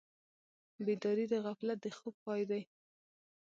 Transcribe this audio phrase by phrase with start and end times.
[0.85, 2.61] بیداري د غفلت د خوب پای دی.